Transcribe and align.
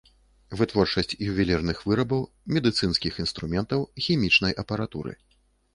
Вытворчасць 0.61 1.13
ювелірных 1.27 1.83
вырабаў, 1.91 2.21
медыцынскіх 2.57 3.21
інструментаў, 3.27 3.79
хімічнай 4.09 4.61
апаратуры. 4.65 5.11